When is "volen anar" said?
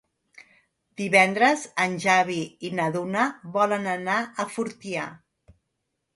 3.59-4.19